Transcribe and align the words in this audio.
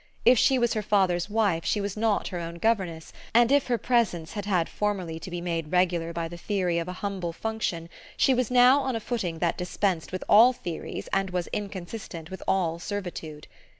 If 0.25 0.39
she 0.39 0.57
was 0.57 0.73
her 0.73 0.81
father's 0.81 1.29
wife 1.29 1.63
she 1.63 1.79
was 1.79 1.95
not 1.95 2.29
her 2.29 2.39
own 2.39 2.55
governess, 2.55 3.13
and 3.35 3.51
if 3.51 3.67
her 3.67 3.77
presence 3.77 4.33
had 4.33 4.45
had 4.45 4.67
formerly 4.67 5.19
to 5.19 5.29
be 5.29 5.41
made 5.41 5.71
regular 5.71 6.11
by 6.11 6.27
the 6.27 6.39
theory 6.39 6.79
of 6.79 6.87
a 6.87 6.91
humble 7.05 7.31
function 7.33 7.87
she 8.17 8.33
was 8.33 8.49
now 8.49 8.79
on 8.79 8.95
a 8.95 8.99
footing 8.99 9.37
that 9.37 9.59
dispensed 9.59 10.11
with 10.11 10.23
all 10.27 10.53
theories 10.53 11.07
and 11.13 11.29
was 11.29 11.45
inconsistent 11.53 12.31
with 12.31 12.41
all 12.47 12.79
servitude. 12.79 13.45